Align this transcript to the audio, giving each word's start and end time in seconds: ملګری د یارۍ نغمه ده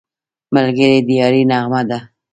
ملګری 0.53 0.99
د 1.07 1.09
یارۍ 1.19 1.43
نغمه 1.51 1.81
ده 1.89 1.99